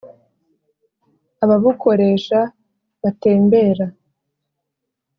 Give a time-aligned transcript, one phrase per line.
[1.43, 2.39] ababukoresha
[3.01, 3.85] batembera